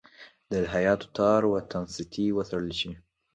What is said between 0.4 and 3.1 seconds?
د الهیاتو تار و تنستې وڅېړل شي.